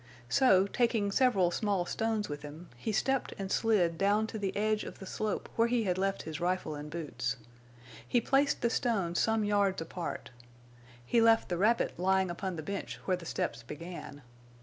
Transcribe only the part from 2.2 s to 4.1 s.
with him, he stepped and slid